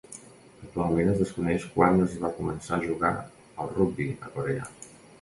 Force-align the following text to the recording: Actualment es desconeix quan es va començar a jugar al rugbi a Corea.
Actualment 0.67 1.11
es 1.11 1.19
desconeix 1.25 1.67
quan 1.75 2.03
es 2.07 2.17
va 2.25 2.33
començar 2.41 2.75
a 2.81 2.83
jugar 2.89 3.15
al 3.23 3.73
rugbi 3.79 4.13
a 4.29 4.37
Corea. 4.39 4.71